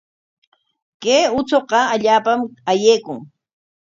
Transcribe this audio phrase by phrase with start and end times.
[1.01, 2.39] Kay uchuqa allaapam
[2.71, 3.19] ayaykun.